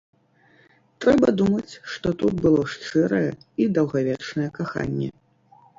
[1.05, 3.29] Трэба думаць, што тут было шчырае
[3.65, 5.09] і даўгавечнае каханне.